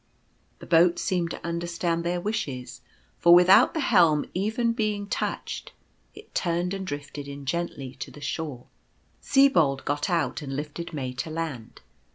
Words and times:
The 0.57 0.65
boat 0.65 0.97
seemed 0.97 1.29
to 1.29 1.45
understand 1.45 2.03
their 2.03 2.19
wishes, 2.19 2.81
for 3.19 3.35
with 3.35 3.47
out 3.49 3.75
the 3.75 3.79
helm 3.81 4.25
even 4.33 4.73
being 4.73 5.05
touched, 5.05 5.73
it 6.15 6.33
turned 6.33 6.73
and 6.73 6.87
drifted 6.87 7.27
in 7.27 7.45
gently 7.45 7.93
to 7.99 8.09
the 8.09 8.19
shore. 8.19 8.65
Sibold 9.21 9.85
got 9.85 10.09
out 10.09 10.41
and 10.41 10.55
lifted 10.55 10.91
May 10.91 11.13
to 11.13 11.29
land. 11.29 11.81